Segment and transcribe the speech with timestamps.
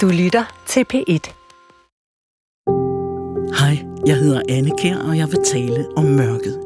[0.00, 1.30] Du lytter til P1.
[3.58, 6.60] Hej, jeg hedder Anne Kær, og jeg vil tale om mørket.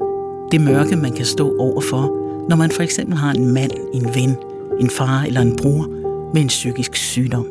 [0.52, 2.02] Det mørke, man kan stå overfor,
[2.48, 4.36] når man for eksempel har en mand, en ven,
[4.80, 5.86] en far eller en bror
[6.34, 7.46] med en psykisk sygdom.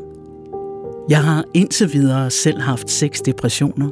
[1.09, 3.89] Jeg har indtil videre selv haft seks depressioner,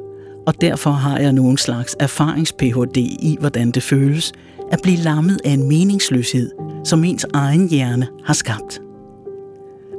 [0.47, 4.33] og derfor har jeg nogen slags erfarings-PhD i, hvordan det føles
[4.71, 6.51] at blive lammet af en meningsløshed,
[6.83, 8.81] som ens egen hjerne har skabt.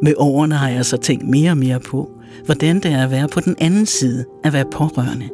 [0.02, 2.10] Med årene har jeg så tænkt mere og mere på,
[2.44, 5.28] hvordan det er at være på den anden side at være pårørende.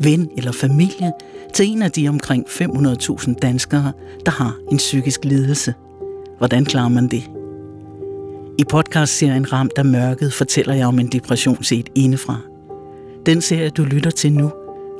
[0.00, 1.12] Ven eller familie
[1.54, 3.92] til en af de omkring 500.000 danskere,
[4.26, 5.74] der har en psykisk lidelse.
[6.38, 7.30] Hvordan klarer man det?
[8.58, 12.38] I podcastserien Ramt af mørket fortæller jeg om en depression set indefra.
[13.26, 14.50] Den serie, du lytter til nu,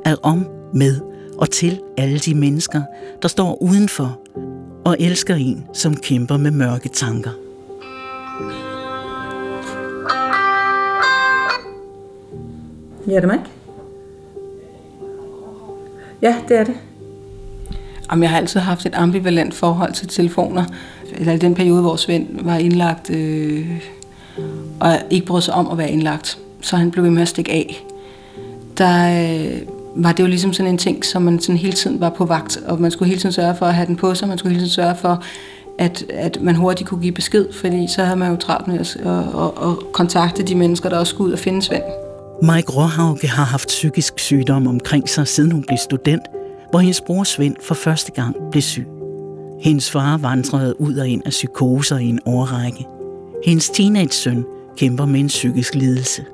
[0.05, 1.01] er om, med
[1.38, 2.82] og til alle de mennesker,
[3.23, 4.21] der står udenfor
[4.84, 7.30] og elsker en, som kæmper med mørke tanker.
[13.07, 13.45] Ja, det ikke?
[16.23, 16.74] Ja, det er det.
[18.11, 20.65] Jamen, jeg har altid haft et ambivalent forhold til telefoner.
[21.16, 23.71] Eller i den periode, hvor Svend var indlagt, øh,
[24.80, 27.52] og ikke brød sig om at være indlagt, så han blev ved med at stikke
[27.52, 27.85] af.
[28.79, 29.61] Der øh,
[29.96, 32.59] var det jo ligesom sådan en ting, som man sådan hele tiden var på vagt,
[32.66, 34.61] og man skulle hele tiden sørge for at have den på sig, man skulle hele
[34.61, 35.23] tiden sørge for,
[35.79, 38.96] at, at man hurtigt kunne give besked, fordi så havde man jo travlt med at,
[38.96, 42.04] at, at, at kontakte de mennesker, der også skulle ud og finde Svend.
[42.43, 46.23] Mike Råhauke har haft psykisk sygdom omkring sig, siden hun blev student,
[46.71, 48.87] hvor hendes bror Svend for første gang blev syg.
[49.60, 52.87] Hendes far vandrede ud og ind af psykoser i en årrække.
[53.45, 54.45] Hendes teenage-søn
[54.77, 56.24] kæmper med en psykisk lidelse.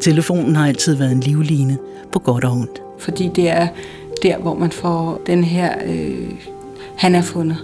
[0.00, 1.78] Telefonen har altid været en livline
[2.12, 2.82] på godt og ondt.
[2.98, 3.68] Fordi det er
[4.22, 6.30] der, hvor man får den her, øh,
[6.96, 7.56] han er fundet.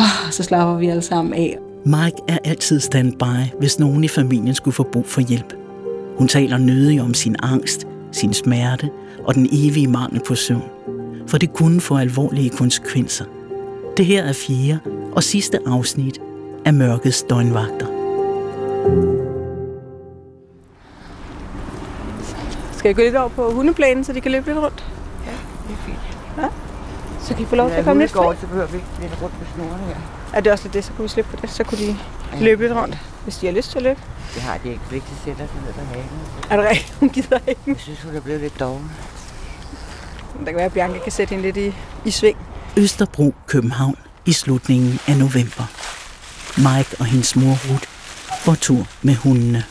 [0.00, 1.58] Oh, så slapper vi alle sammen af.
[1.84, 5.63] Mike er altid standby, hvis nogen i familien skulle få brug for hjælp.
[6.18, 8.90] Hun taler nødig om sin angst, sin smerte
[9.24, 10.62] og den evige mangel på søvn.
[11.26, 13.24] For det kunne få alvorlige konsekvenser.
[13.96, 14.78] Det her er fjerde
[15.12, 16.20] og sidste afsnit
[16.64, 17.86] af Mørkets døgnvagter.
[22.72, 24.84] Skal jeg gå lidt over på hundeplænen, så de kan løbe lidt rundt?
[25.26, 25.32] Ja,
[25.68, 26.18] det er fint.
[26.38, 26.48] Ja.
[27.20, 28.40] Så kan I få lov til at komme lidt går, fri?
[28.40, 30.13] så behøver vi ikke lidt rundt på snorene her.
[30.34, 31.50] Er det også lidt det, så kunne vi slippe på det?
[31.50, 31.96] Så kunne de
[32.40, 34.00] løbe lidt rundt, hvis de har lyst til at løbe.
[34.34, 34.80] Det har de ikke.
[34.90, 36.08] Vigtigt sætter sig ned på hagen.
[36.50, 36.94] Er det rigtigt?
[37.00, 37.60] Hun gider ikke.
[37.66, 38.90] Jeg synes, hun er blevet lidt doven.
[40.38, 41.74] Der kan være, at Bianca kan sætte hende lidt i,
[42.04, 42.36] i sving.
[42.76, 43.96] Østerbro, København
[44.26, 45.64] i slutningen af november.
[46.56, 47.88] Mike og hendes mor Ruth
[48.44, 49.64] går tur med hundene.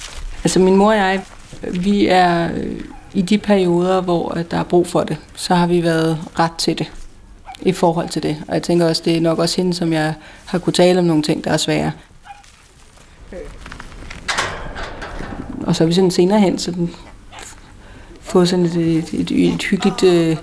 [0.43, 1.25] Altså min mor og jeg,
[1.61, 2.79] vi er øh,
[3.13, 6.77] i de perioder, hvor der er brug for det, så har vi været ret til
[6.77, 6.91] det
[7.65, 8.37] i forhold til det.
[8.47, 10.13] Og jeg tænker også, det er nok også hende, som jeg
[10.45, 11.91] har kunne tale om nogle ting, der er svære.
[15.63, 16.89] Og så har vi sådan senere hen sådan
[18.21, 20.37] fået sådan et, et, et, et hyggeligt øh,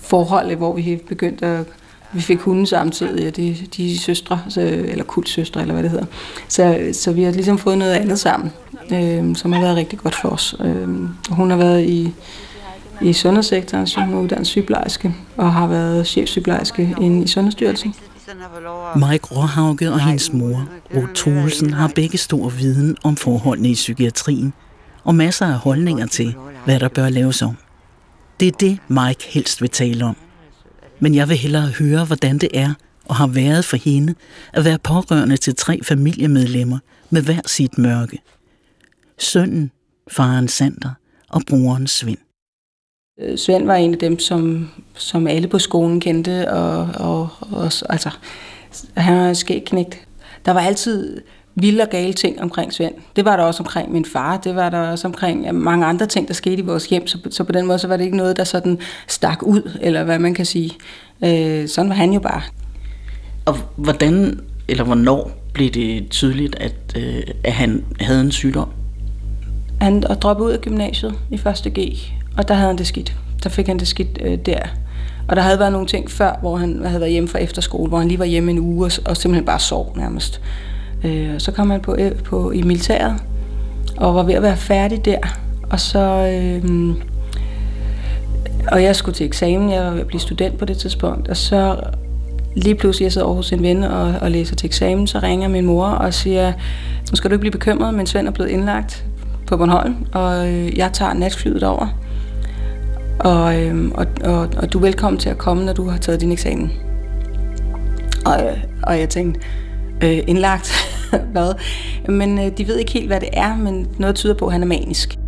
[0.00, 1.66] forhold, hvor vi begyndte at
[2.12, 5.90] vi fik hunde samtidig, og de, de er søstre, så, eller kultsøstre, eller hvad det
[5.90, 6.06] hedder.
[6.48, 8.52] Så, så vi har ligesom fået noget andet sammen,
[8.92, 10.54] øh, som har været rigtig godt for os.
[10.60, 10.88] Øh,
[11.30, 12.12] hun har været i,
[13.00, 17.94] i sundhedssektoren, som er uddannet sygeplejerske, og har været chefsygeplejerske inde i Sundhedsstyrelsen.
[18.96, 24.52] Mike Råhauke og hendes mor, Ruth Troelsen, har begge stor viden om forholdene i psykiatrien,
[25.04, 27.56] og masser af holdninger til, hvad der bør laves om.
[28.40, 30.16] Det er det, Mike helst vil tale om.
[31.00, 32.74] Men jeg vil hellere høre, hvordan det er
[33.08, 34.14] og har været for hende
[34.52, 36.78] at være pårørende til tre familiemedlemmer
[37.10, 38.18] med hver sit mørke.
[39.18, 39.70] Sønnen,
[40.10, 40.90] faren Sander
[41.28, 42.18] og broren Svend.
[43.22, 47.64] Øh, Svend var en af dem, som, som alle på skolen kendte, og, og, og
[47.64, 48.10] altså,
[48.96, 49.98] han var skægknægt.
[50.46, 51.20] Der var altid
[51.54, 52.94] vilde og gale ting omkring Svend.
[53.16, 56.28] Det var der også omkring min far, det var der også omkring mange andre ting,
[56.28, 58.36] der skete i vores hjem, så, så på den måde så var det ikke noget,
[58.36, 58.78] der sådan
[59.08, 60.70] stak ud, eller hvad man kan sige.
[61.24, 62.42] Øh, sådan var han jo bare.
[63.46, 68.68] Og hvordan eller hvornår blev det tydeligt, at, øh, at han havde en sygdom?
[69.80, 71.72] Han droppede ud af gymnasiet i 1.
[71.74, 71.78] G,
[72.36, 73.16] og der havde han det skidt.
[73.42, 74.60] Der fik han det skidt øh, der.
[75.28, 77.98] Og der havde været nogle ting før, hvor han havde været hjemme fra efterskole, hvor
[77.98, 80.40] han lige var hjemme en uge og, og simpelthen bare sov nærmest.
[81.04, 83.14] Øh, så kom han på, øh, på, i militæret
[83.96, 85.18] og var ved at være færdig der.
[85.70, 85.98] Og så...
[85.98, 86.94] Øh,
[88.70, 91.36] og jeg skulle til eksamen, jeg var ved at blive student på det tidspunkt, og
[91.36, 91.80] så
[92.56, 95.48] lige pludselig, jeg sidder over hos en ven og, og læser til eksamen, så ringer
[95.48, 96.52] min mor og siger,
[97.10, 99.04] nu skal du ikke blive bekymret, men Svend er blevet indlagt
[99.46, 101.88] på Bornholm, og øh, jeg tager natflyet over.
[103.24, 106.20] Og, øh, og, og, og du er velkommen til at komme, når du har taget
[106.20, 106.72] din eksamen.
[108.26, 109.40] Og, øh, og jeg tænkte,
[110.02, 110.72] øh, indlagt?
[111.32, 111.54] hvad.
[112.08, 114.62] Men øh, de ved ikke helt, hvad det er, men noget tyder på, at han
[114.62, 115.18] er manisk.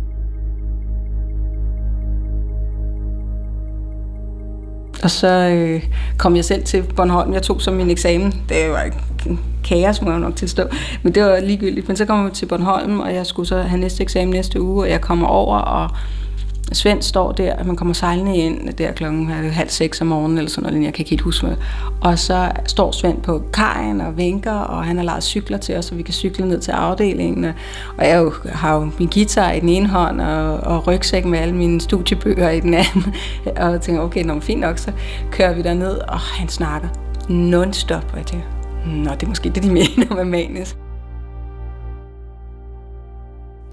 [5.03, 5.83] Og så øh,
[6.17, 7.33] kom jeg selv til Bornholm.
[7.33, 8.33] Jeg tog så min eksamen.
[8.49, 8.89] Det var
[9.63, 10.63] kaos, må jeg nok tilstå.
[11.03, 11.87] Men det var ligegyldigt.
[11.87, 14.83] Men så kom jeg til Bornholm, og jeg skulle så have næste eksamen næste uge,
[14.83, 15.89] og jeg kommer over, og
[16.73, 20.69] Svend står der, man kommer sejlende ind der klokken halv seks om morgenen, eller sådan
[20.69, 21.57] noget, jeg kan ikke helt huske mig.
[22.01, 25.85] Og så står Svend på kajen og vinker, og han har lejet cykler til os,
[25.85, 27.45] så vi kan cykle ned til afdelingen.
[27.97, 31.55] Og jeg har jo min guitar i den ene hånd, og, og rygsæk med alle
[31.55, 33.15] mine studiebøger i den anden.
[33.61, 34.91] og jeg tænker, okay, når fint nok, så
[35.31, 36.87] kører vi derned, og han snakker
[37.29, 38.05] non-stop.
[38.11, 38.47] Og jeg tænker,
[38.85, 40.77] nå, det er måske det, de mener med manisk.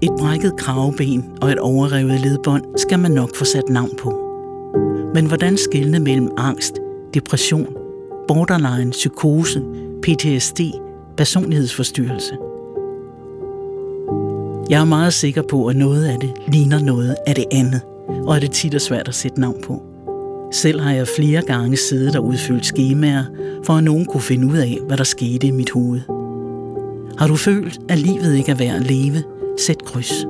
[0.03, 4.13] Et brækket kravben og et overrevet ledbånd skal man nok få sat navn på.
[5.13, 6.73] Men hvordan skelne mellem angst,
[7.13, 7.67] depression,
[8.27, 9.63] borderline, psykose,
[10.01, 10.59] PTSD,
[11.17, 12.37] personlighedsforstyrrelse?
[14.69, 18.35] Jeg er meget sikker på, at noget af det ligner noget af det andet, og
[18.35, 19.83] at det tit er svært at sætte navn på.
[20.51, 23.23] Selv har jeg flere gange siddet og udfyldt skemaer,
[23.63, 26.01] for at nogen kunne finde ud af, hvad der skete i mit hoved.
[27.17, 29.23] Har du følt, at livet ikke er værd at leve,
[29.57, 30.25] Sæt kryds.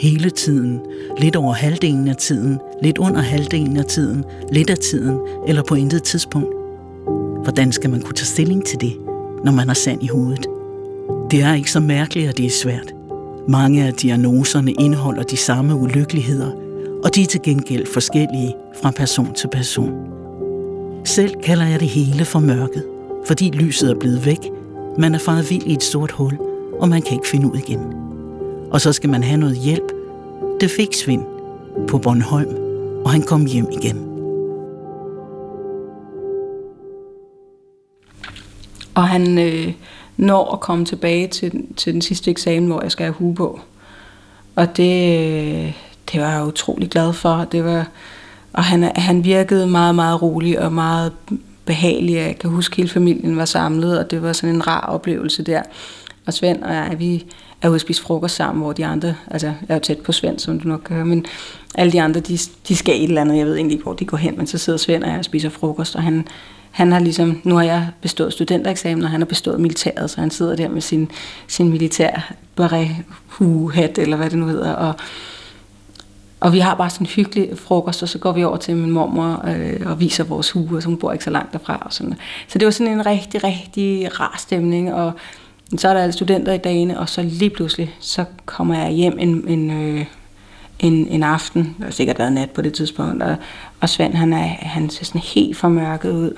[0.00, 0.80] Hele tiden,
[1.18, 5.18] lidt over halvdelen af tiden, lidt under halvdelen af tiden, lidt af tiden
[5.48, 6.54] eller på intet tidspunkt.
[7.42, 8.96] Hvordan skal man kunne tage stilling til det,
[9.44, 10.46] når man har sand i hovedet?
[11.30, 12.94] Det er ikke så mærkeligt, at det er svært.
[13.48, 16.50] Mange af diagnoserne indeholder de samme ulykkeligheder,
[17.04, 19.92] og de er til gengæld forskellige fra person til person.
[21.04, 22.84] Selv kalder jeg det hele for mørket,
[23.26, 24.50] fordi lyset er blevet væk,
[24.98, 26.38] man er faret vild i et sort hul,
[26.80, 28.03] og man kan ikke finde ud igen
[28.74, 29.92] og så skal man have noget hjælp.
[30.60, 31.24] Det fik Svend
[31.88, 32.54] på Bornholm,
[33.04, 33.96] og han kom hjem igen.
[38.94, 39.72] Og han øh,
[40.16, 43.60] når at komme tilbage til, til den sidste eksamen, hvor jeg skal have hue på.
[44.56, 45.72] Og det, øh,
[46.12, 47.46] det var jeg utrolig glad for.
[47.52, 47.88] Det var,
[48.52, 51.12] og han, han virkede meget, meget rolig og meget
[51.64, 52.14] behagelig.
[52.14, 55.42] Jeg kan huske, at hele familien var samlet, og det var sådan en rar oplevelse
[55.42, 55.62] der.
[56.26, 57.24] Og Svend og jeg, vi,
[57.64, 60.12] er ude at spise frokost sammen, hvor de andre, altså jeg er jo tæt på
[60.12, 61.26] Svend, som du nok kan høre, men
[61.74, 62.38] alle de andre, de,
[62.68, 64.58] de skal et eller andet, jeg ved egentlig ikke, hvor de går hen, men så
[64.58, 66.28] sidder Svend og jeg og spiser frokost, og han,
[66.70, 70.30] han har ligesom, nu har jeg bestået studentereksamen, og han har bestået militæret, så han
[70.30, 71.10] sidder der med sin,
[71.46, 72.34] sin militær
[73.74, 74.94] hat eller hvad det nu hedder, og,
[76.40, 78.90] og vi har bare sådan en hyggelig frokost, og så går vi over til min
[78.90, 81.82] mormor øh, og viser vores hue, så hun bor ikke så langt derfra.
[81.86, 82.14] Og sådan.
[82.48, 85.12] Så det var sådan en rigtig, rigtig rar stemning, og
[85.76, 89.18] så er der alle studenter i dagene, og så lige pludselig, så kommer jeg hjem
[89.18, 90.06] en, en, øh,
[90.78, 93.36] en, en aften, der har sikkert været nat på det tidspunkt, og,
[93.80, 96.32] og Svend, han, er, han ser sådan helt formørket ud.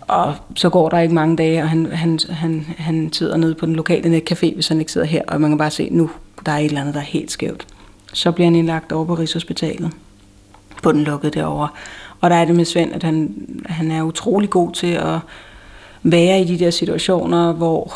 [0.00, 3.66] Og så går der ikke mange dage, og han, han, han, han sidder nede på
[3.66, 6.10] den lokale netcafé, hvis han ikke sidder her, og man kan bare se, nu
[6.46, 7.66] der er et eller andet, der er helt skævt.
[8.12, 9.92] Så bliver han indlagt over på Rigshospitalet,
[10.82, 11.68] på den lukkede derovre.
[12.20, 15.18] Og der er det med Svend, at han, han er utrolig god til at
[16.02, 17.94] være i de der situationer, hvor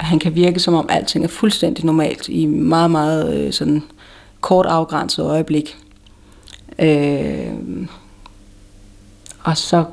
[0.00, 3.82] han kan virke som om alting er fuldstændig normalt i meget, meget øh, sådan
[4.40, 5.76] kort afgrænset øjeblik.
[6.78, 7.52] Øh,
[9.42, 9.84] og så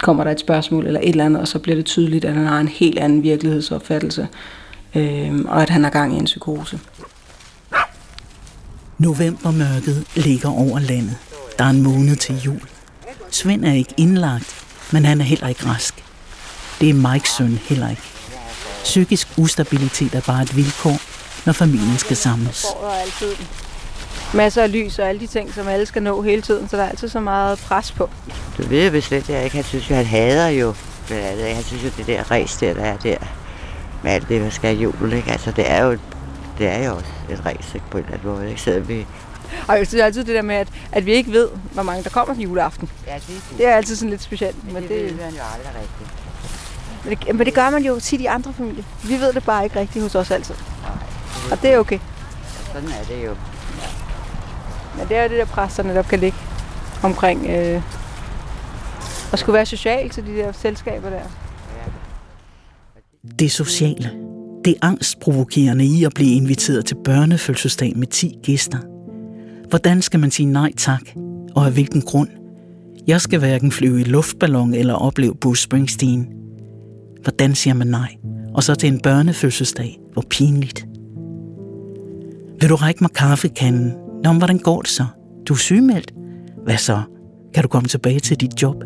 [0.00, 2.46] kommer der et spørgsmål eller et eller andet, og så bliver det tydeligt, at han
[2.46, 4.28] har en helt anden virkelighedsopfattelse,
[4.94, 6.80] øh, og at han har gang i en psykose.
[8.98, 11.16] Novembermørket ligger over landet.
[11.58, 12.60] Der er en måned til jul.
[13.30, 16.04] Svend er ikke indlagt, men han er heller ikke rask.
[16.80, 18.02] Det er Mikes søn heller ikke.
[18.84, 21.00] Psykisk ustabilitet er bare et vilkår,
[21.46, 22.66] når familien skal samles.
[23.00, 23.36] altid
[24.34, 26.82] masser af lys og alle de ting, som alle skal nå hele tiden, så der
[26.82, 28.10] er altid så meget pres på.
[28.58, 29.56] Du ved jo slet jeg ikke.
[29.56, 30.74] Han synes jo, han hader jo.
[31.54, 33.16] Han synes jo, det der ræs der, der er der,
[34.02, 35.30] med alt det, der skal jul, ikke?
[35.30, 35.98] Altså, det er jo,
[36.58, 38.62] det er jo også et ræs, ikke, på en eller anden måde, ikke?
[38.62, 39.06] Så vi,
[39.68, 42.10] og jeg synes altid det der med, at, at vi ikke ved, hvor mange der
[42.10, 42.90] kommer til juleaften.
[43.06, 44.64] Ja, det, er det er altid sådan lidt specielt.
[44.64, 46.29] Men, men det, det ved han jo aldrig rigtigt.
[47.04, 48.84] Men det, men det gør man jo tit i andre familier.
[49.04, 50.54] Vi ved det bare ikke rigtigt hos os altid.
[51.50, 51.98] Og det er okay.
[52.72, 53.30] Sådan er det jo.
[53.30, 53.36] Ja.
[54.98, 56.38] Men det er jo det der pres, der netop kan ligge
[57.02, 57.82] omkring øh,
[59.32, 61.22] at skulle være social til de der selskaber der.
[63.38, 64.10] Det sociale.
[64.64, 68.78] Det angstprovokerende i at blive inviteret til børnefødselsdag med 10 gæster.
[69.68, 71.02] Hvordan skal man sige nej tak,
[71.54, 72.28] og af hvilken grund?
[73.06, 76.28] Jeg skal hverken flyve i luftballon eller opleve Bruce Springsteen–
[77.22, 78.16] Hvordan siger man nej?
[78.54, 79.98] Og så til en børnefødselsdag.
[80.12, 80.86] Hvor pinligt.
[82.60, 83.92] Vil du række mig kaffekanden?
[84.24, 85.04] Nå, hvordan går det så?
[85.48, 86.14] Du er sygemeldt?
[86.64, 87.02] Hvad så?
[87.54, 88.84] Kan du komme tilbage til dit job?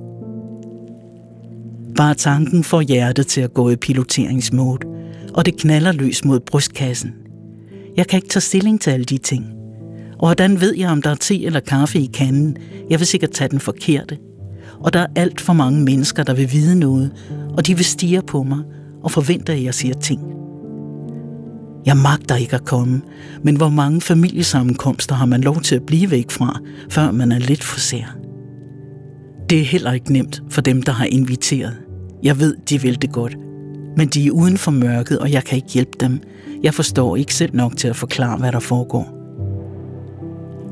[1.97, 4.87] Bare tanken får hjertet til at gå i piloteringsmode,
[5.35, 7.15] og det knaller løs mod brystkassen.
[7.97, 9.47] Jeg kan ikke tage stilling til alle de ting.
[10.19, 12.57] Og hvordan ved jeg, om der er te eller kaffe i kanden?
[12.91, 14.19] Jeg vil sikkert tage den forkerte.
[14.81, 17.13] Og der er alt for mange mennesker, der vil vide noget,
[17.57, 18.59] og de vil stige på mig
[19.03, 20.21] og forventer, at jeg siger ting.
[21.87, 23.03] Jeg magter ikke at komme,
[23.43, 27.39] men hvor mange familiesammenkomster har man lov til at blive væk fra, før man er
[27.39, 28.17] lidt for sær?
[29.51, 31.77] Det er heller ikke nemt for dem, der har inviteret.
[32.23, 33.37] Jeg ved, de vil det godt.
[33.97, 36.21] Men de er uden for mørket, og jeg kan ikke hjælpe dem.
[36.63, 39.15] Jeg forstår ikke selv nok til at forklare, hvad der foregår.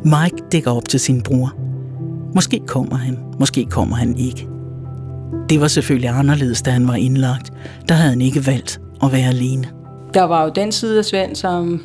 [0.05, 1.55] Mike dækker op til sin bror.
[2.35, 4.52] Måske kommer han, måske kommer han ikke.
[5.49, 7.53] Det var selvfølgelig anderledes, da han var indlagt.
[7.89, 9.69] Der havde han ikke valgt at være alene.
[10.15, 11.83] Der var jo den side af Svend, som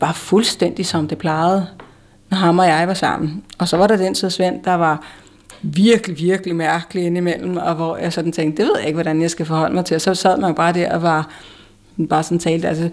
[0.00, 1.66] var fuldstændig som det plejede,
[2.30, 3.42] når ham og jeg var sammen.
[3.58, 5.02] Og så var der den side af Svend, der var
[5.62, 9.30] virkelig, virkelig mærkelig indimellem, og hvor jeg sådan tænkte, det ved jeg ikke, hvordan jeg
[9.30, 9.94] skal forholde mig til.
[9.94, 11.28] Og så sad man jo bare der og var
[12.08, 12.64] bare sådan talt.
[12.64, 12.90] Altså,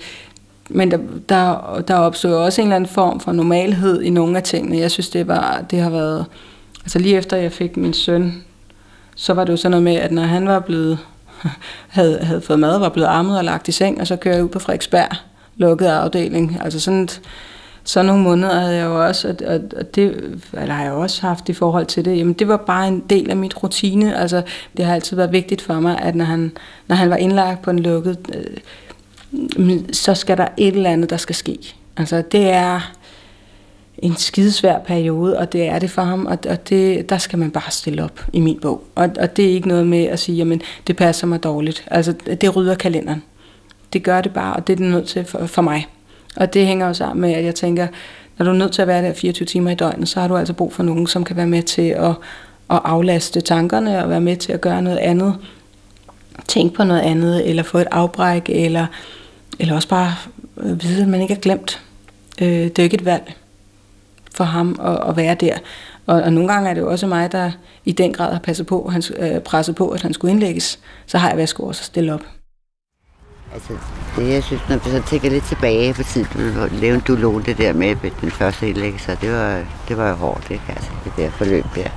[0.69, 0.97] men der,
[1.29, 4.77] der, der opstod også en eller anden form for normalhed i nogle af tingene.
[4.77, 6.25] Jeg synes, det, var, det har været...
[6.83, 8.43] Altså lige efter jeg fik min søn,
[9.15, 10.99] så var det jo sådan noget med, at når han var blevet
[11.87, 14.43] havde, havde fået mad, var blevet armet og lagt i seng, og så kører jeg
[14.43, 15.09] ud på Frederiksberg,
[15.55, 16.59] lukket afdeling.
[16.63, 17.09] Altså sådan,
[17.83, 21.49] sådan nogle måneder havde jeg jo også, og, og det eller har jeg også haft
[21.49, 24.17] i forhold til det, jamen det var bare en del af mit rutine.
[24.17, 24.41] Altså
[24.77, 26.51] det har altid været vigtigt for mig, at når han,
[26.87, 31.17] når han var indlagt på en lukket, øh, så skal der et eller andet, der
[31.17, 31.75] skal ske.
[31.97, 32.93] Altså det er
[33.97, 37.51] en skidesvær periode, og det er det for ham, og, og det, der skal man
[37.51, 38.83] bare stille op i min bog.
[38.95, 41.85] Og, og det er ikke noget med at sige, jamen det passer mig dårligt.
[41.91, 43.23] Altså det rydder kalenderen.
[43.93, 45.87] Det gør det bare, og det er det nødt til for, for mig.
[46.35, 47.87] Og det hænger jo sammen med, at jeg tænker,
[48.37, 50.37] når du er nødt til at være der 24 timer i døgnet, så har du
[50.37, 52.09] altså brug for nogen, som kan være med til at,
[52.69, 55.35] at aflaste tankerne og være med til at gøre noget andet.
[56.47, 58.85] Tænk på noget andet, eller få et afbræk, eller,
[59.59, 60.15] eller også bare
[60.55, 61.81] vide, at man ikke er glemt.
[62.41, 63.33] Øh, det er jo ikke et valg
[64.33, 65.57] for ham at, at være der.
[66.05, 67.51] Og, og nogle gange er det jo også mig, der
[67.85, 70.79] i den grad har passet på, han, øh, presset på, at han skulle indlægges.
[71.05, 72.21] Så har jeg været også at stille op.
[73.53, 73.73] Altså,
[74.15, 77.51] det jeg synes, når vi så tænker lidt tilbage på tiden, hvor lavede du lånte
[77.51, 80.63] det der med den første indlæggelse, det var, det var jo hårdt, ikke?
[80.69, 81.89] Altså, det der forløb der.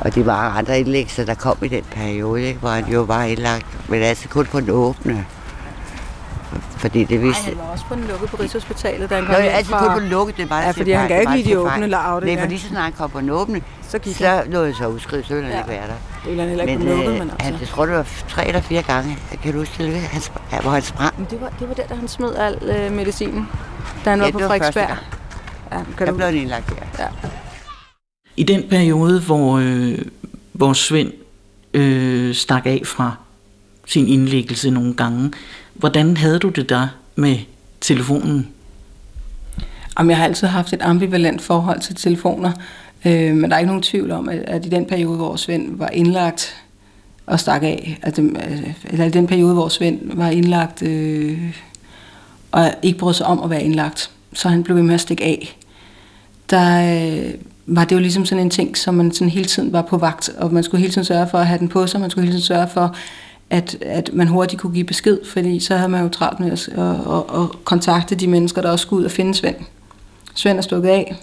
[0.00, 2.60] Og de var andre indlæggelser, der kom i den periode, ikke?
[2.60, 5.26] hvor han jo var indlagt, men altså kun på den åbne.
[6.76, 7.42] Fordi det vidste...
[7.42, 9.86] Nej, han var også på den lukkede på Rigshospitalet, da han kom Nå, altid fra...
[9.86, 12.26] kun på den lukkede, det var Ja, fordi han gav ikke lige de åbne lavde.
[12.26, 14.86] Nej, fordi så snart han kom på den åbne, så, gik så lå jeg så
[14.88, 15.58] udskrevet, så ville han Ja.
[15.60, 15.92] ikke være der.
[16.22, 17.36] Det ville han heller ikke Men på lukket, øh, men altså...
[17.44, 20.22] han, jeg tror, det var tre eller fire gange, kan du huske det, han,
[20.62, 21.14] hvor han sprang.
[21.18, 23.48] Men det var, det var der, da han smed al øh, medicinen,
[24.04, 24.98] da han Ja, var på det var første Frederiksberg.
[25.72, 26.16] Ja, kan Der du...
[26.16, 26.74] blev indlagt der.
[27.04, 27.08] Ja.
[28.36, 29.98] I den periode, hvor, øh,
[30.52, 31.12] hvor Svend
[31.74, 33.14] øh, stak af fra
[33.86, 35.32] sin indlæggelse nogle gange,
[35.78, 37.36] hvordan havde du det der med
[37.80, 38.48] telefonen?
[39.98, 42.52] Jamen, jeg har altid haft et ambivalent forhold til telefoner,
[43.06, 45.78] øh, men der er ikke nogen tvivl om, at, at i den periode, hvor Svend
[45.78, 46.56] var indlagt
[47.26, 48.18] og stak af, at,
[48.84, 51.56] eller i den periode, hvor Svend var indlagt øh,
[52.52, 55.24] og ikke brød sig om at være indlagt, så han blev ved med at stikke
[55.24, 55.58] af,
[56.50, 57.34] der øh,
[57.66, 60.28] var det jo ligesom sådan en ting, som man sådan hele tiden var på vagt,
[60.28, 62.32] og man skulle hele tiden sørge for at have den på sig, man skulle hele
[62.32, 62.94] tiden sørge for,
[63.50, 66.68] at, at man hurtigt kunne give besked, fordi så havde man jo travlt med at,
[66.68, 69.56] at, at, at kontakte de mennesker, der også skulle ud og finde Svend.
[70.34, 71.16] Svend er stukket af.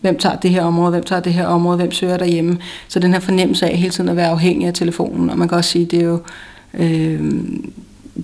[0.00, 0.90] Hvem tager det her område?
[0.90, 1.76] Hvem tager det her område?
[1.76, 2.58] Hvem søger derhjemme?
[2.88, 5.30] Så den her fornemmelse af hele tiden at være afhængig af telefonen.
[5.30, 6.20] Og man kan også sige, det er jo,
[6.74, 7.32] øh,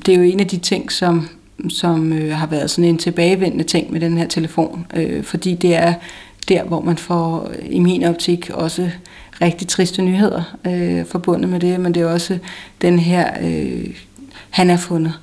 [0.07, 1.29] det er jo en af de ting, som,
[1.69, 4.87] som øh, har været sådan en tilbagevendende ting med den her telefon.
[4.97, 5.95] Øh, fordi det er
[6.49, 8.91] der, hvor man får, øh, i min optik, også
[9.43, 11.81] rigtig triste nyheder øh, forbundet med det.
[11.81, 12.39] Men det er også
[12.83, 13.97] den her, øh,
[14.51, 15.19] han er fundet.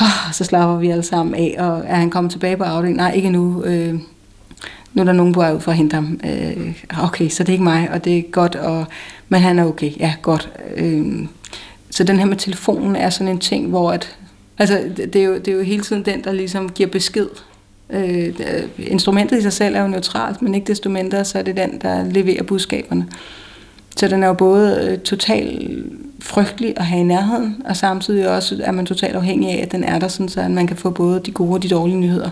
[0.00, 2.96] Oh, så slapper vi alle sammen af, og er han kommet tilbage på afdelingen?
[2.96, 3.64] Nej, ikke nu.
[3.64, 3.94] Øh,
[4.94, 6.20] nu er der nogen på vej ud for at hente ham.
[6.24, 8.84] Øh, okay, så det er ikke mig, og det er godt, og,
[9.28, 9.90] men han er okay.
[9.98, 10.50] Ja, godt.
[10.76, 11.26] Øh,
[11.90, 14.16] så den her med telefonen er sådan en ting, hvor at,
[14.58, 17.28] altså, det, er jo, det er jo hele tiden den, der ligesom giver besked.
[17.90, 18.34] Øh,
[18.78, 21.78] instrumentet i sig selv er jo neutralt, men ikke desto mindre, så er det den,
[21.82, 23.06] der leverer budskaberne.
[23.96, 25.70] Så den er jo både øh, totalt
[26.22, 29.84] frygtelig at have i nærheden, og samtidig også er man totalt afhængig af, at den
[29.84, 32.30] er der, sådan, så at man kan få både de gode og de dårlige nyheder.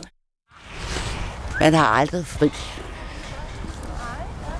[1.60, 2.50] Man har aldrig fri.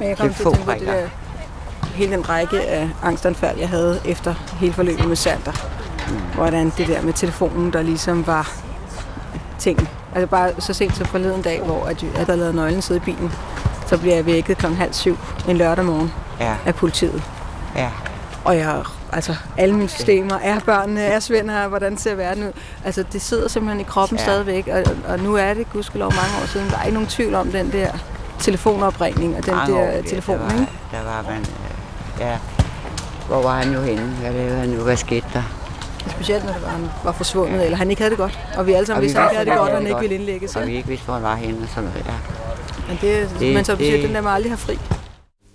[0.01, 1.09] Men jeg kom til at tænke på det der-
[1.95, 5.53] hele den række af angstanfald, jeg havde efter hele forløbet med Sander.
[6.09, 6.15] Mm.
[6.35, 8.53] Hvordan det der med telefonen, der ligesom var
[9.59, 9.89] ting.
[10.15, 13.05] Altså bare så sent som forleden dag, hvor at jeg havde lavet nøglen sidde i
[13.05, 13.33] bilen,
[13.87, 14.67] så bliver jeg vækket kl.
[14.67, 17.23] halv syv en lørdag morgen Ja, af politiet.
[17.77, 17.91] ja.
[18.45, 22.53] Og jeg altså alle mine systemer, er børnene, er Svend her, hvordan ser verden ud?
[22.85, 24.25] Altså det sidder simpelthen i kroppen ja.
[24.25, 26.69] stadigvæk, og, og nu er det gudskelov mange år siden.
[26.71, 27.91] Der er ikke nogen tvivl om den der
[28.41, 30.67] telefonopringning og den Mange der år, ja, telefon, der var, ikke?
[30.93, 32.39] Der var man, øh, ja,
[33.29, 34.03] hvor var han nu henne?
[34.21, 34.77] Hvad lavede han nu?
[34.83, 35.43] Hvad skete der?
[36.11, 38.39] Specielt når det var, han var forsvundet, eller han ikke havde det godt.
[38.57, 40.15] Og vi alle sammen vidste, at han ikke havde det godt, og han ikke ville
[40.15, 40.57] indlægges.
[40.57, 40.89] Og vi ikke?
[40.89, 42.07] vidste, hvor han var henne og sådan noget.
[42.07, 42.13] Ja.
[42.89, 44.79] Men det, Det- man så det- specielt, den der må aldrig have fri.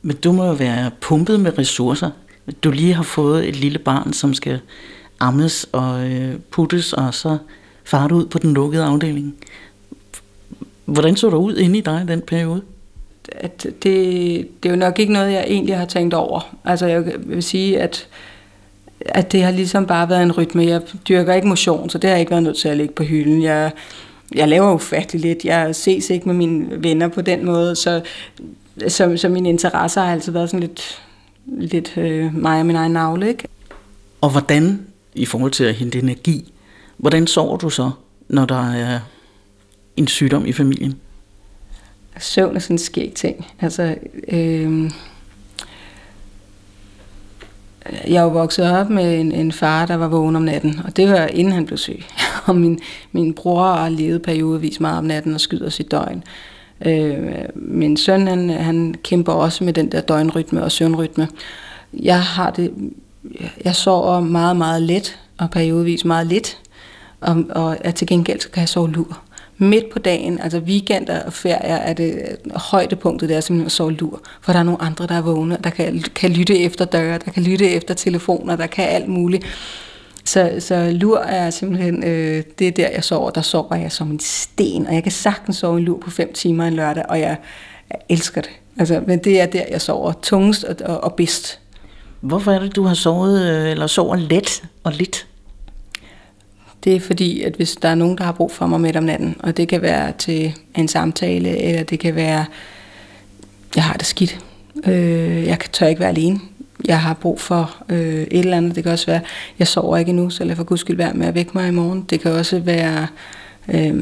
[0.03, 2.09] Men du må jo være pumpet med ressourcer.
[2.63, 4.59] Du lige har fået et lille barn, som skal
[5.19, 7.37] ammes og øh, puttes, og så
[7.83, 9.35] far du ud på den lukkede afdeling.
[10.85, 12.61] Hvordan så du ud inde i dig i den periode?
[13.31, 16.55] at det, det er jo nok ikke noget, jeg egentlig har tænkt over.
[16.65, 18.07] Altså jeg vil sige, at,
[18.99, 20.65] at det har ligesom bare været en rytme.
[20.65, 23.03] Jeg dyrker ikke motion, så det har jeg ikke været nødt til at lægge på
[23.03, 23.43] hylden.
[23.43, 23.71] Jeg,
[24.35, 25.45] jeg laver ufattelig lidt.
[25.45, 28.01] Jeg ses ikke med mine venner på den måde, så,
[28.87, 31.01] så, så mine interesser har altid været sådan lidt,
[31.45, 33.27] lidt øh, mig og min egen navle.
[33.27, 33.47] Ikke?
[34.21, 36.53] Og hvordan, i forhold til at hente energi,
[36.97, 37.91] hvordan sover du så,
[38.29, 38.99] når der er
[39.97, 40.99] en sygdom i familien?
[42.19, 43.47] Søvn er sådan en skæg ting.
[43.59, 43.95] Altså,
[44.27, 44.91] øh,
[48.07, 50.97] jeg er jo vokset op med en, en far, der var vågen om natten, og
[50.97, 52.03] det var inden han blev syg.
[52.45, 52.79] Og min,
[53.11, 56.17] min bror har levet periodevis meget om natten og skyder sit døgn.
[56.17, 56.52] Øh,
[56.85, 61.27] Øh, min søn, han, han kæmper også med den der døgnrytme og søvnrytme.
[61.93, 62.73] Jeg har det,
[63.65, 66.57] jeg sover meget, meget let, og periodevis meget lidt,
[67.21, 69.19] og, og er til gengæld så kan jeg sove lur.
[69.57, 73.91] Midt på dagen, altså weekender og ferier, er det højdepunktet, det er simpelthen at sove
[73.91, 74.21] lur.
[74.41, 77.31] For der er nogle andre, der er vågne, der kan, kan lytte efter døre, der
[77.31, 79.45] kan lytte efter telefoner, der kan alt muligt.
[80.25, 83.29] Så, så lur er simpelthen, øh, det er der, jeg sover.
[83.31, 86.33] Der sover jeg som en sten, og jeg kan sagtens sove en lur på fem
[86.33, 87.37] timer en lørdag, og jeg,
[87.89, 88.49] jeg elsker det.
[88.79, 91.59] Altså, men det er der, jeg sover tungest og, og, og bedst.
[92.21, 95.27] Hvorfor er det, du har sovet, øh, eller sover let og lidt?
[96.83, 99.03] Det er fordi, at hvis der er nogen, der har brug for mig midt om
[99.03, 102.45] natten, og det kan være til en samtale, eller det kan være,
[103.75, 104.39] jeg har det skidt.
[104.85, 106.39] Øh, jeg kan- tør ikke være alene.
[106.85, 108.75] Jeg har brug for øh, et eller andet.
[108.75, 109.21] Det kan også være,
[109.59, 111.71] jeg sover ikke endnu, så lad for guds skyld være med at vække mig i
[111.71, 112.01] morgen.
[112.01, 113.07] Det kan også være,
[113.67, 113.93] øh,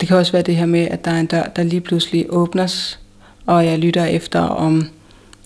[0.00, 2.26] det kan også være det her med, at der er en dør, der lige pludselig
[2.28, 2.98] åbnes,
[3.46, 4.88] og jeg lytter efter, om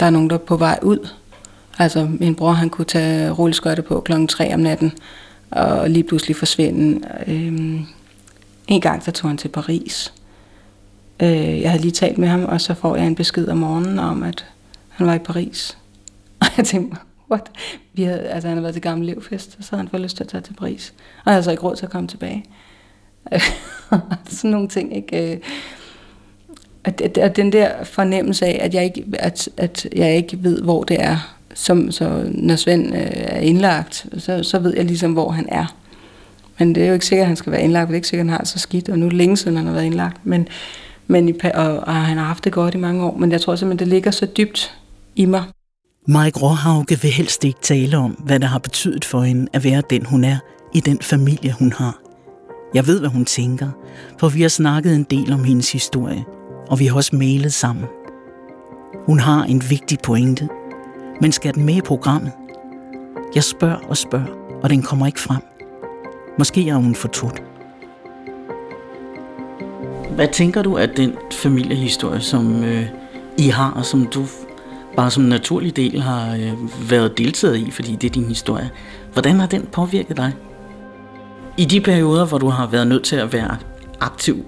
[0.01, 1.09] der er nogen, der er på vej ud.
[1.79, 4.93] Altså, min bror, han kunne tage rulleskøjte på klokken 3 om natten,
[5.51, 7.09] og lige pludselig forsvinde.
[7.27, 7.81] Øh,
[8.69, 10.13] en gang, der tog han til Paris.
[11.23, 13.99] Øh, jeg havde lige talt med ham, og så får jeg en besked om morgenen
[13.99, 14.47] om, at
[14.89, 15.79] han var i Paris.
[16.41, 16.97] Og jeg tænkte
[17.31, 17.51] what?
[17.93, 20.17] Vi havde, altså, han havde været til gammel levfest, og så havde han fået lyst
[20.17, 20.95] til at tage til Paris.
[20.99, 22.45] Og jeg havde så ikke råd til at komme tilbage.
[24.29, 25.33] Sådan nogle ting, ikke?
[25.33, 25.39] Øh.
[26.85, 30.85] At, at, den der fornemmelse af, at jeg ikke, at, at jeg ikke ved, hvor
[30.85, 35.31] det er, som, så når Svend øh, er indlagt, så, så ved jeg ligesom, hvor
[35.31, 35.77] han er.
[36.59, 38.09] Men det er jo ikke sikkert, at han skal være indlagt, for det er ikke
[38.09, 39.73] sikkert, at han har det så skidt, og nu er det længe siden, han har
[39.73, 40.27] været indlagt.
[40.27, 40.49] Men,
[41.07, 43.57] men i, og, og han har haft det godt i mange år, men jeg tror
[43.57, 44.79] simpelthen, det ligger så dybt
[45.17, 45.43] i mig.
[46.11, 49.83] Mike Råhauke vil helst ikke tale om, hvad det har betydet for hende at være
[49.91, 50.39] den, hun er,
[50.75, 52.01] i den familie, hun har.
[52.75, 53.71] Jeg ved, hvad hun tænker,
[54.19, 56.25] for vi har snakket en del om hendes historie,
[56.69, 57.85] og vi har også mailet sammen.
[59.07, 60.49] Hun har en vigtig pointe,
[61.21, 62.33] men skal den med i programmet?
[63.35, 65.43] Jeg spørger og spørger, og den kommer ikke frem.
[66.39, 67.43] Måske er hun fortrudt.
[70.11, 72.87] Hvad tænker du af den familiehistorie, som øh,
[73.39, 74.25] I har, og som du
[74.99, 78.71] bare som en naturlig del har øh, været deltaget i, fordi det er din historie.
[79.13, 80.33] Hvordan har den påvirket dig?
[81.57, 83.57] I de perioder, hvor du har været nødt til at være
[84.01, 84.45] aktiv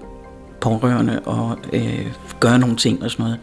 [0.61, 2.05] pårørende og øh,
[2.39, 3.39] gøre nogle ting og sådan noget.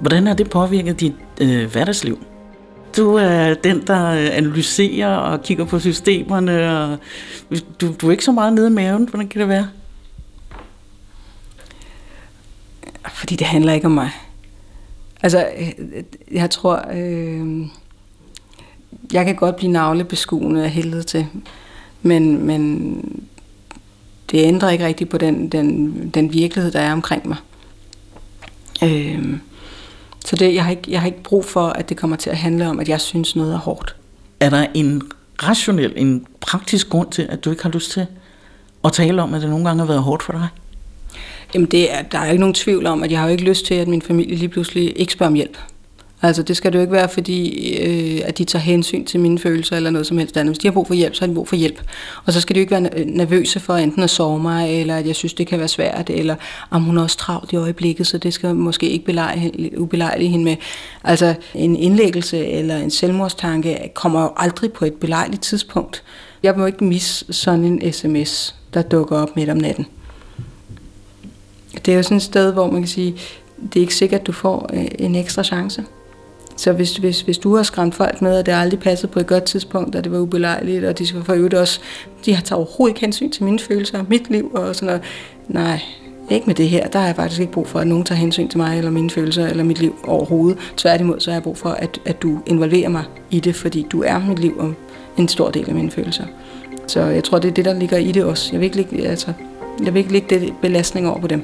[0.00, 2.18] Hvordan har det påvirket dit øh, hverdagsliv?
[2.96, 6.98] Du er den, der øh, analyserer og kigger på systemerne, og
[7.80, 9.08] du, du er ikke så meget nede i maven.
[9.08, 9.68] Hvordan kan det være?
[13.12, 14.10] Fordi det handler ikke om mig.
[15.22, 16.02] Altså, øh,
[16.32, 17.66] jeg tror, øh,
[19.12, 21.26] jeg kan godt blive navlebeskuende af helvede til,
[22.02, 23.02] men, men
[24.30, 27.36] det ændrer ikke rigtigt på den, den, den virkelighed, der er omkring mig.
[28.82, 29.38] Øh,
[30.24, 32.36] så det, jeg, har ikke, jeg har ikke brug for, at det kommer til at
[32.36, 33.96] handle om, at jeg synes noget er hårdt.
[34.40, 35.02] Er der en
[35.42, 38.06] rationel, en praktisk grund til, at du ikke har lyst til
[38.84, 40.48] at tale om, at det nogle gange har været hårdt for dig?
[41.54, 43.66] Jamen, det er, der er ikke nogen tvivl om, at jeg har jo ikke lyst
[43.66, 45.58] til, at min familie lige pludselig ikke spørger om hjælp.
[46.22, 49.38] Altså det skal det jo ikke være, fordi øh, at de tager hensyn til mine
[49.38, 50.50] følelser eller noget som helst andet.
[50.54, 51.82] Hvis de har brug for hjælp, så har de brug for hjælp.
[52.24, 55.06] Og så skal de jo ikke være nervøse for enten at sove mig, eller at
[55.06, 56.36] jeg synes, det kan være svært, eller
[56.70, 60.44] om hun er også travlt i øjeblikket, så det skal måske ikke belejle, ubelejlige hende
[60.44, 60.56] med.
[61.04, 66.02] Altså en indlæggelse eller en selvmordstanke kommer jo aldrig på et belejligt tidspunkt.
[66.42, 69.86] Jeg må ikke misse sådan en sms, der dukker op midt om natten.
[71.86, 73.14] Det er jo sådan et sted, hvor man kan sige,
[73.72, 75.84] det er ikke sikkert, at du får øh, en ekstra chance.
[76.56, 79.26] Så hvis, hvis, hvis du har skræmt folk med, at det aldrig passede på et
[79.26, 81.80] godt tidspunkt, og det var ubelejligt, og de skal for øvrigt også,
[82.24, 85.02] de har taget overhovedet ikke hensyn til mine følelser og mit liv og sådan noget.
[85.48, 85.80] Nej,
[86.30, 86.88] ikke med det her.
[86.88, 89.10] Der har jeg faktisk ikke brug for, at nogen tager hensyn til mig eller mine
[89.10, 90.58] følelser eller mit liv overhovedet.
[90.76, 94.02] Tværtimod, så har jeg brug for, at, at du involverer mig i det, fordi du
[94.02, 94.74] er mit liv og
[95.16, 96.24] en stor del af mine følelser.
[96.86, 98.48] Så jeg tror, det er det, der ligger i det også.
[98.52, 99.32] Jeg vil ikke lægge, altså,
[99.84, 101.42] jeg vil ikke lægge det belastning over på dem.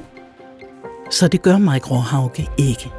[1.11, 2.91] Så det gør Mike Råhauke ikke.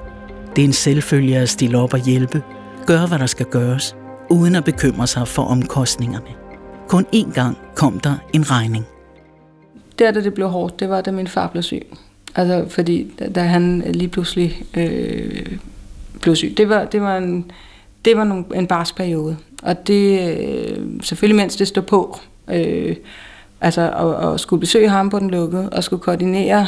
[0.56, 2.44] Det er en selvfølge at stille op og hjælpe,
[2.86, 3.96] gøre hvad der skal gøres,
[4.30, 6.26] uden at bekymre sig for omkostningerne.
[6.88, 8.86] Kun én gang kom der en regning.
[10.00, 11.88] Der, da det blev hårdt, det var, da min far blev syg.
[12.36, 15.58] Altså, fordi da, han lige pludselig øh,
[16.22, 16.54] blev syg.
[16.58, 17.52] Det var, det var en,
[18.06, 19.38] det var nogle, en barsperiode.
[19.63, 22.20] Og det, øh, selvfølgelig mens det stod på,
[22.52, 22.96] øh,
[23.62, 26.68] altså at, at skulle besøge ham på den lukkede, og skulle koordinere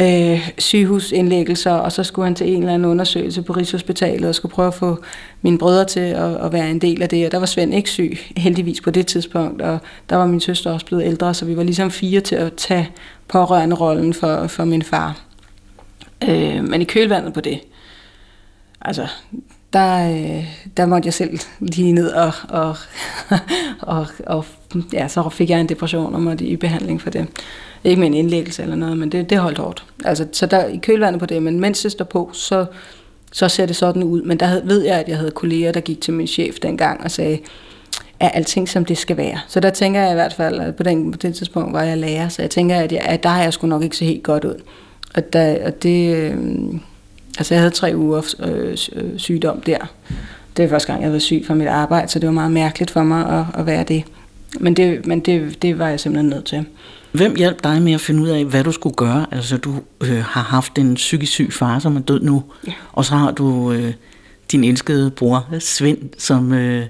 [0.00, 4.52] øh, sygehusindlæggelser, og så skulle han til en eller anden undersøgelse på Rigshospitalet og skulle
[4.52, 5.02] prøve at få
[5.42, 7.26] mine brødre til at, at være en del af det.
[7.26, 9.78] Og der var Svend ikke syg, heldigvis på det tidspunkt, og
[10.10, 12.90] der var min søster også blevet ældre, så vi var ligesom fire til at tage
[13.28, 15.20] pårørende rollen for, for min far.
[16.28, 17.60] Øh, men i kølvandet på det,
[18.80, 19.06] altså,
[19.72, 20.44] der, øh,
[20.76, 22.76] der måtte jeg selv lige ned og, og,
[23.96, 24.44] og, og
[24.92, 27.26] ja, så fik jeg en depression og måtte i behandling for det.
[27.84, 29.84] Ikke med en indlæggelse eller noget, men det, det holdt hårdt.
[30.04, 32.66] Altså, så der i kølvandet på det, men mens det står på, så,
[33.32, 34.22] så ser det sådan ud.
[34.22, 37.04] Men der havde, ved jeg, at jeg havde kolleger, der gik til min chef dengang
[37.04, 37.38] og sagde,
[38.20, 39.38] er alting som det skal være.
[39.48, 41.98] Så der tænker jeg i hvert fald, at på, den, på det tidspunkt var jeg
[41.98, 44.22] lærer, så jeg tænker, at, jeg, at der har jeg sgu nok ikke så helt
[44.22, 44.62] godt ud.
[45.14, 46.36] Og, der, og det, øh,
[47.38, 49.78] altså jeg havde tre uger øh, øh, sygdom der.
[50.56, 52.90] Det er første gang, jeg var syg fra mit arbejde, så det var meget mærkeligt
[52.90, 54.04] for mig at, at være det.
[54.60, 56.64] Men, det, men det, det var jeg simpelthen nødt til.
[57.12, 59.26] Hvem hjalp dig med at finde ud af, hvad du skulle gøre?
[59.32, 62.72] Altså, du øh, har haft en psykisk syg far, som er død nu, ja.
[62.92, 63.92] og så har du øh,
[64.52, 66.86] din elskede bror, Svend, som øh,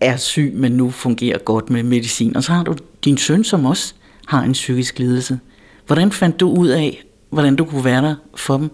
[0.00, 2.36] er syg, men nu fungerer godt med medicin.
[2.36, 3.94] Og så har du din søn, som også
[4.26, 5.38] har en psykisk lidelse.
[5.86, 8.70] Hvordan fandt du ud af, hvordan du kunne være der for dem?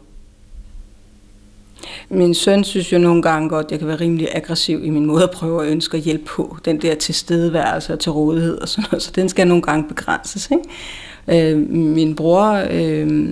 [2.10, 5.06] Min søn synes jo nogle gange godt, at jeg kan være rimelig aggressiv i min
[5.06, 6.56] måde at prøve at ønske at hjælpe på.
[6.64, 10.50] Den der tilstedeværelse og til rådighed og sådan noget, så den skal nogle gange begrænses.
[10.50, 11.52] Ikke?
[11.52, 13.30] Øh, min bror øh,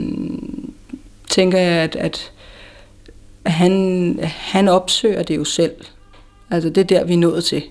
[1.29, 2.33] tænker jeg, at, at
[3.47, 5.75] han, han opsøger det jo selv.
[6.51, 7.63] Altså det er der, vi er nået til.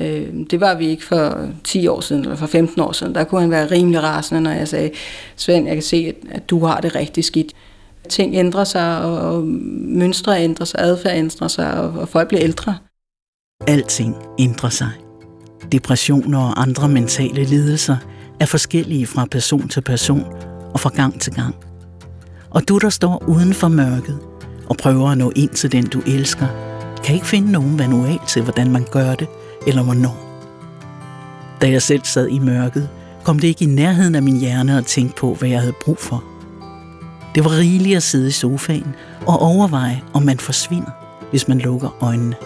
[0.00, 3.14] Øh, det var vi ikke for 10 år siden, eller for 15 år siden.
[3.14, 4.90] Der kunne han være rimelig rasende, når jeg sagde,
[5.36, 7.52] Svend, jeg kan se, at du har det rigtig skidt
[8.08, 9.44] ting ændrer sig, og
[9.88, 12.76] mønstre ændrer sig, adfærd ændrer sig, og folk bliver ældre.
[13.66, 14.90] Alting ændrer sig.
[15.72, 17.96] Depressioner og andre mentale lidelser
[18.40, 20.24] er forskellige fra person til person
[20.74, 21.54] og fra gang til gang.
[22.50, 24.18] Og du, der står uden for mørket
[24.68, 26.46] og prøver at nå ind til den, du elsker,
[27.04, 29.28] kan ikke finde nogen manual til, hvordan man gør det,
[29.66, 30.30] eller hvornår.
[31.60, 32.88] Da jeg selv sad i mørket,
[33.24, 35.98] kom det ikke i nærheden af min hjerne at tænke på, hvad jeg havde brug
[35.98, 36.29] for.
[37.34, 38.94] Det var rigeligt at sidde i sofaen
[39.26, 40.90] og overveje, om man forsvinder,
[41.30, 42.36] hvis man lukker øjnene.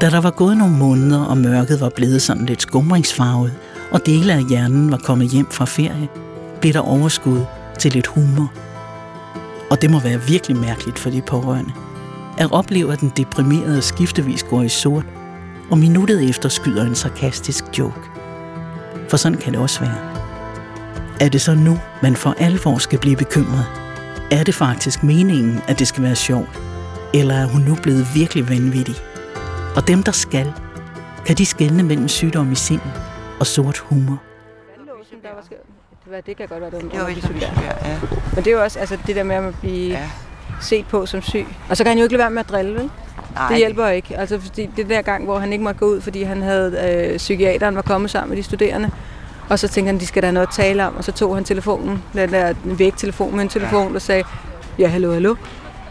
[0.00, 3.52] Da der var gået nogle måneder, og mørket var blevet sådan lidt skumringsfarvet,
[3.90, 6.08] og dele af hjernen var kommet hjem fra ferie,
[6.60, 7.40] blev der overskud
[7.78, 8.52] til lidt humor.
[9.70, 11.72] Og det må være virkelig mærkeligt for de pårørende.
[12.38, 15.04] At opleve, at den deprimerede skiftevis går i sort,
[15.70, 18.00] og minuttet efter skyder en sarkastisk joke.
[19.08, 20.13] For sådan kan det også være.
[21.20, 23.66] Er det så nu, man for alvor skal blive bekymret?
[24.30, 26.60] Er det faktisk meningen, at det skal være sjovt?
[27.14, 28.94] Eller er hun nu blevet virkelig vanvittig?
[29.76, 30.52] Og dem, der skal,
[31.26, 32.80] kan de skelne mellem sygdom i sind
[33.40, 34.22] og sort humor?
[36.26, 37.98] Det kan godt være, det var, det var ja.
[38.34, 40.10] Men det er jo også altså, det der med at blive ja.
[40.60, 41.46] set på som syg.
[41.68, 42.90] Og så kan han jo ikke lade være med at drille, vel?
[43.34, 43.48] Nej.
[43.48, 44.18] Det hjælper ikke.
[44.18, 47.16] Altså, fordi det der gang, hvor han ikke måtte gå ud, fordi han havde øh,
[47.16, 48.90] psykiateren var kommet sammen med de studerende,
[49.48, 51.44] og så tænkte han, de skal da noget at tale om, og så tog han
[51.44, 53.94] telefonen, den der vægtelefon med en telefon, ja.
[53.94, 54.24] og sagde,
[54.78, 55.34] ja, hallo, hallo.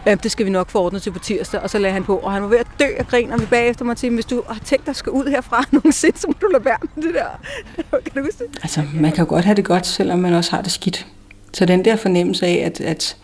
[0.05, 2.17] Ja, det skal vi nok få ordnet til på tirsdag, og så lagde han på,
[2.17, 4.59] og han var ved at dø af grin, og vi bagefter sige, hvis du har
[4.65, 7.27] tænkt dig at skal ud herfra nogensinde, så må du lade være med det der.
[8.05, 8.59] kan du huske det?
[8.63, 11.07] Altså, man kan jo godt have det godt, selvom man også har det skidt.
[11.53, 13.17] Så den der fornemmelse af, at, at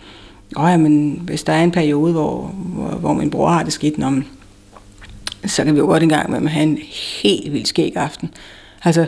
[0.58, 3.74] åh ja, men hvis der er en periode, hvor, hvor, hvor min bror har det
[3.74, 4.26] skidt, når man,
[5.46, 6.80] så kan vi jo godt engang med at have en
[7.22, 8.34] helt vild skæg aften.
[8.84, 9.08] Altså,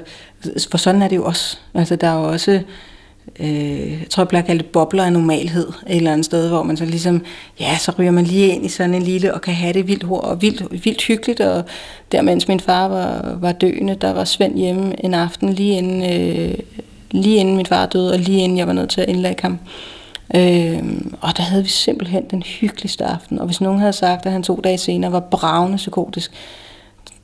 [0.72, 1.58] for sådan er det jo også.
[1.74, 2.62] Altså, der er jo også,
[3.40, 6.78] øh, jeg tror, jeg bliver kaldt bobler af normalhed et eller andet sted, hvor man
[6.78, 7.24] så ligesom,
[7.60, 10.04] ja, så ryger man lige ind i sådan en lille, og kan have det vildt
[10.04, 11.64] hurtigt og vildt, vildt hyggeligt, og
[12.12, 16.04] der mens min far var, var døende, der var Svend hjemme en aften, lige inden,
[16.14, 16.58] øh,
[17.12, 19.60] lige inden min far døde, og lige inden jeg var nødt til at indlægge ham.
[20.36, 20.84] Øh,
[21.22, 24.44] og der havde vi simpelthen den hyggeligste aften, og hvis nogen havde sagt, at han
[24.44, 26.32] to dage senere var bravende psykotisk,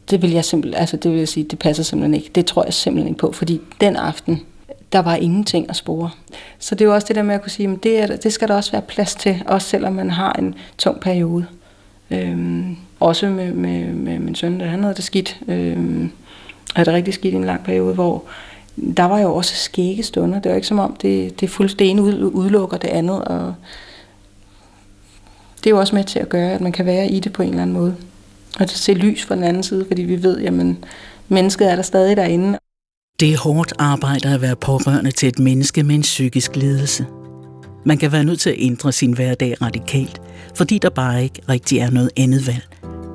[0.10, 2.30] det vil jeg simpelthen, altså det vil jeg sige, det passer simpelthen ikke.
[2.36, 4.42] Det tror jeg simpelthen ikke på, fordi den aften,
[4.94, 6.10] der var ingenting at spore.
[6.60, 8.34] Så det er jo også det der med at kunne sige, at det, er, det
[8.34, 11.46] skal der også være plads til, også selvom man har en tung periode.
[12.12, 16.12] Øhm, også med, med, med min søn, da han havde det skidt, øhm,
[16.76, 18.24] havde det rigtig skidt i en lang periode, hvor
[18.98, 20.40] der var jo også skægge stunder.
[20.40, 23.54] Det var ikke som om, det, det fuldstændig ene udelukker det andet, og
[25.58, 27.44] det er jo også med til at gøre, at man kan være i det på
[27.44, 27.96] en eller anden måde.
[28.60, 30.54] Og se lys fra den anden side, fordi vi ved, at
[31.30, 32.60] mennesket er der stadig derinde.
[33.20, 37.06] Det er hårdt arbejde at være pårørende til et menneske med en psykisk lidelse.
[37.86, 40.22] Man kan være nødt til at ændre sin hverdag radikalt,
[40.56, 42.68] fordi der bare ikke rigtig er noget andet valg.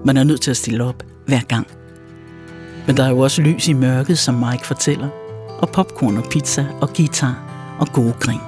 [0.05, 1.66] Man er nødt til at stille op hver gang.
[2.87, 5.09] Men der er jo også lys i mørket, som Mike fortæller,
[5.59, 7.48] og popcorn og pizza og guitar
[7.81, 8.40] og gode grin.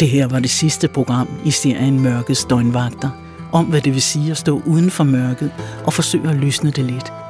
[0.00, 3.21] Det her var det sidste program i serien Mørkets døgnvagter,
[3.52, 5.50] om hvad det vil sige at stå uden for mørket
[5.84, 7.12] og forsøge at lysne det lidt–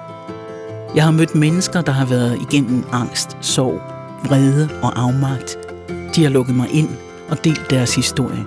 [0.94, 3.80] jeg har mødt mennesker, der har været igennem angst, sorg,
[4.28, 5.58] vrede og afmagt.
[6.16, 6.88] De har lukket mig ind
[7.30, 8.44] og delt deres historie.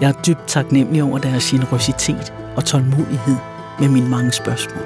[0.00, 3.36] Jeg er dybt taknemmelig over deres generøsitet og tålmodighed
[3.80, 4.82] med mine mange spørgsmål.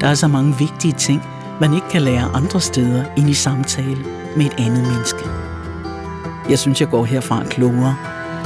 [0.00, 1.22] Der er så mange vigtige ting,
[1.60, 4.04] man ikke kan lære andre steder end i samtale
[4.36, 5.24] med et andet menneske.
[6.50, 7.96] Jeg synes, jeg går herfra klogere,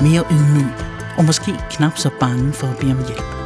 [0.03, 3.42] mere ydmyg og måske knap så bange for at bede om hjælp.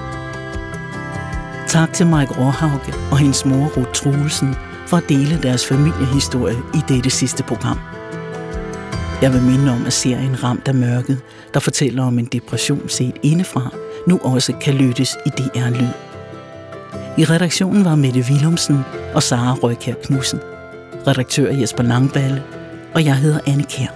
[1.68, 4.54] Tak til Mike Råhauke og hendes mor Ruth Truelsen
[4.86, 7.78] for at dele deres familiehistorie i dette sidste program.
[9.22, 11.20] Jeg vil minde om, at serien Ramt af mørket,
[11.54, 13.70] der fortæller om en depression set indefra,
[14.06, 15.88] nu også kan lyttes i DR Lyd.
[17.18, 18.80] I redaktionen var Mette Willumsen
[19.14, 20.40] og Sara Røykær Knudsen.
[21.06, 22.42] Redaktør Jesper Langballe,
[22.94, 23.95] og jeg hedder Anne Kjær.